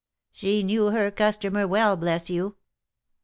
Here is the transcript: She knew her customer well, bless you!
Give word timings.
She 0.31 0.63
knew 0.63 0.87
her 0.89 1.11
customer 1.11 1.67
well, 1.67 1.95
bless 1.95 2.27
you! 2.27 2.55